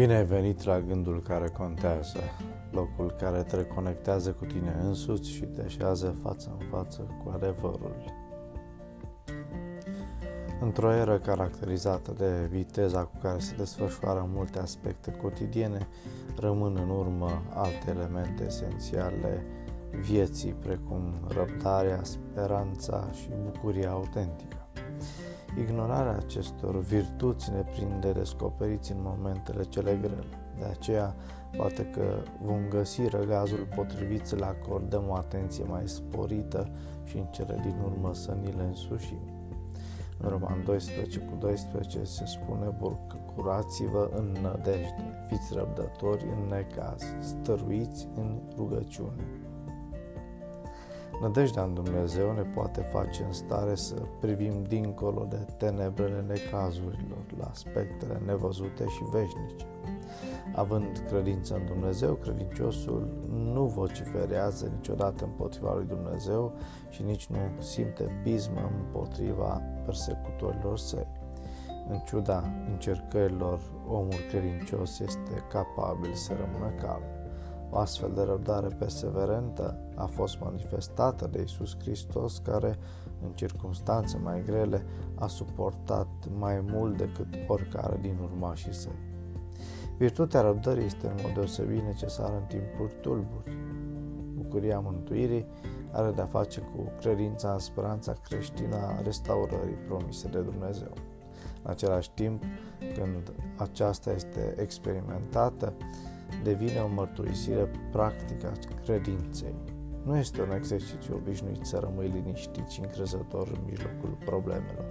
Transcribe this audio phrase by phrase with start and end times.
[0.00, 2.18] Bine ai venit la gândul care contează,
[2.70, 7.96] locul care te reconectează cu tine însuți și te așează față în față cu adevărul.
[10.60, 15.88] Într-o eră caracterizată de viteza cu care se desfășoară multe aspecte cotidiene,
[16.36, 19.44] rămân în urmă alte elemente esențiale
[19.90, 24.59] vieții, precum răbdarea, speranța și bucuria autentică.
[25.58, 30.24] Ignorarea acestor virtuți ne prinde descoperiți în momentele cele grele.
[30.58, 31.14] De aceea,
[31.56, 36.70] poate că vom găsi răgazul potrivit să le acordăm o atenție mai sporită
[37.04, 39.20] și în cele din urmă să ni le însușim.
[40.18, 48.08] În Roman 12 cu 12 se spune Bucurați-vă în nădejde, fiți răbdători în necaz, stăruiți
[48.14, 49.24] în rugăciune.
[51.20, 57.44] Nădejdea în Dumnezeu ne poate face în stare să privim dincolo de tenebrele necazurilor, la
[57.44, 59.66] aspectele nevăzute și veșnice.
[60.54, 63.08] Având credință în Dumnezeu, credinciosul
[63.52, 66.52] nu vociferează niciodată împotriva lui Dumnezeu
[66.88, 71.06] și nici nu simte pismă împotriva persecutorilor săi.
[71.88, 77.19] În ciuda încercărilor, omul credincios este capabil să rămână calm.
[77.70, 82.78] O astfel de răbdare perseverentă a fost manifestată de Isus Hristos, care,
[83.22, 89.08] în circunstanțe mai grele, a suportat mai mult decât oricare din urmașii săi.
[89.98, 93.56] Virtutea răbdării este în mod deosebit necesară în timpuri tulburi.
[94.34, 95.46] Bucuria mântuirii
[95.92, 100.92] are de-a face cu credința în speranța creștină a restaurării promise de Dumnezeu.
[101.62, 102.42] În același timp,
[102.94, 105.72] când aceasta este experimentată,
[106.42, 109.54] devine o mărturisire practică a credinței.
[110.04, 114.84] Nu este un exercițiu obișnuit să rămâi liniștit și încrezător în mijlocul problemelor.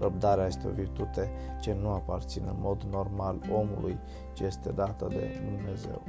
[0.00, 3.98] Răbdarea este o virtute ce nu aparține în mod normal omului,
[4.32, 6.02] ci este dată de Dumnezeu.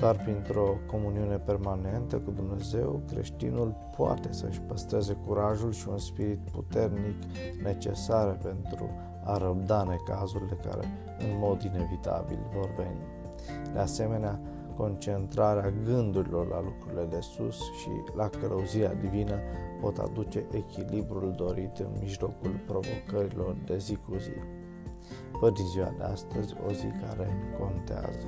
[0.00, 7.16] Doar printr-o comuniune permanentă cu Dumnezeu, creștinul poate să-și păstreze curajul și un spirit puternic
[7.62, 8.90] necesare pentru
[9.24, 10.88] a răbda necazurile care,
[11.18, 13.23] în mod inevitabil, vor veni.
[13.72, 14.40] De asemenea,
[14.76, 19.38] concentrarea gândurilor la lucrurile de sus și la călăuzirea divină
[19.80, 24.32] pot aduce echilibrul dorit în mijlocul provocărilor de zi cu zi.
[25.40, 28.02] Fă din ziua de astăzi o zi care contează.
[28.06, 28.23] thank you